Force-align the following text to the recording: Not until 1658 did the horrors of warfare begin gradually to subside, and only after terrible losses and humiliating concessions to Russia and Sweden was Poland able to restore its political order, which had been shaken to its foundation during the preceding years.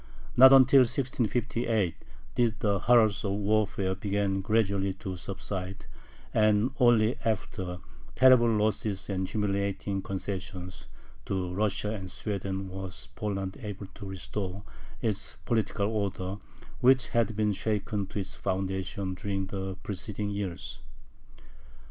Not 0.35 0.51
until 0.51 0.79
1658 0.79 1.93
did 2.33 2.59
the 2.59 2.79
horrors 2.79 3.23
of 3.23 3.33
warfare 3.33 3.93
begin 3.93 4.41
gradually 4.41 4.93
to 4.93 5.15
subside, 5.15 5.85
and 6.33 6.71
only 6.79 7.19
after 7.23 7.77
terrible 8.15 8.49
losses 8.49 9.11
and 9.11 9.29
humiliating 9.29 10.01
concessions 10.01 10.87
to 11.25 11.53
Russia 11.53 11.93
and 11.93 12.09
Sweden 12.09 12.67
was 12.67 13.09
Poland 13.15 13.57
able 13.61 13.85
to 13.93 14.07
restore 14.09 14.63
its 15.03 15.35
political 15.45 15.89
order, 15.91 16.37
which 16.79 17.09
had 17.09 17.35
been 17.35 17.53
shaken 17.53 18.07
to 18.07 18.17
its 18.21 18.35
foundation 18.35 19.13
during 19.13 19.45
the 19.45 19.75
preceding 19.83 20.31
years. 20.31 20.79